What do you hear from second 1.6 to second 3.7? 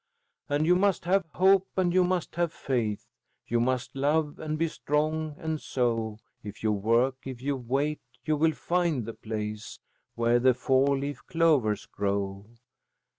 and you must have faith. You